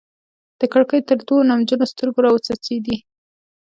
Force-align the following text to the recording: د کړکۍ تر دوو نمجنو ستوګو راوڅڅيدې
د 0.59 0.61
کړکۍ 0.73 1.01
تر 1.09 1.17
دوو 1.27 1.47
نمجنو 1.49 1.85
ستوګو 1.91 2.19
راوڅڅيدې 2.25 2.97